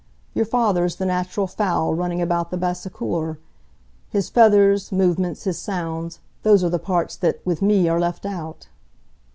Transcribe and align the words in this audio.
Your 0.33 0.45
father's 0.45 0.95
the 0.95 1.05
natural 1.05 1.45
fowl 1.45 1.93
running 1.93 2.23
about 2.23 2.49
the 2.49 2.57
bassecour. 2.57 3.37
His 4.09 4.29
feathers, 4.29 4.91
movements, 4.91 5.43
his 5.43 5.59
sounds 5.59 6.21
those 6.41 6.63
are 6.63 6.69
the 6.71 6.79
parts 6.79 7.15
that, 7.17 7.39
with 7.45 7.61
me, 7.61 7.87
are 7.87 7.99
left 7.99 8.25
out." 8.25 8.67